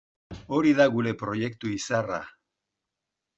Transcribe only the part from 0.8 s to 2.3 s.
gure proiektu izarra.